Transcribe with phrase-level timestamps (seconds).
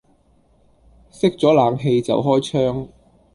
[1.11, 2.87] 熄咗冷氣就開窗